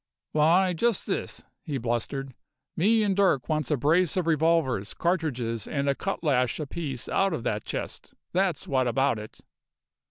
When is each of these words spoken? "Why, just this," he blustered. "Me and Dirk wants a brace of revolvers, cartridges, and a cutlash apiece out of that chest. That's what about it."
"Why, 0.31 0.73
just 0.73 1.05
this," 1.05 1.43
he 1.63 1.77
blustered. 1.77 2.33
"Me 2.75 3.03
and 3.03 3.15
Dirk 3.15 3.47
wants 3.47 3.69
a 3.69 3.77
brace 3.77 4.17
of 4.17 4.25
revolvers, 4.25 4.95
cartridges, 4.95 5.67
and 5.67 5.87
a 5.87 5.93
cutlash 5.93 6.59
apiece 6.59 7.07
out 7.07 7.33
of 7.33 7.43
that 7.43 7.65
chest. 7.65 8.15
That's 8.33 8.67
what 8.67 8.87
about 8.87 9.19
it." 9.19 9.41